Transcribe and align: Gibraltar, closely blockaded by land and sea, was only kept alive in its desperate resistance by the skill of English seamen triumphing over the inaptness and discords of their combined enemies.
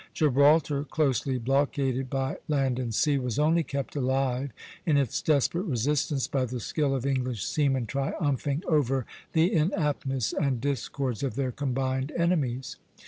Gibraltar, 0.15 0.83
closely 0.83 1.37
blockaded 1.37 2.09
by 2.09 2.37
land 2.47 2.79
and 2.79 2.91
sea, 2.91 3.19
was 3.19 3.37
only 3.37 3.61
kept 3.61 3.95
alive 3.95 4.49
in 4.83 4.97
its 4.97 5.21
desperate 5.21 5.65
resistance 5.67 6.25
by 6.27 6.45
the 6.45 6.59
skill 6.59 6.95
of 6.95 7.05
English 7.05 7.45
seamen 7.45 7.85
triumphing 7.85 8.63
over 8.67 9.05
the 9.33 9.53
inaptness 9.53 10.33
and 10.33 10.59
discords 10.59 11.21
of 11.21 11.35
their 11.35 11.51
combined 11.51 12.11
enemies. 12.17 12.77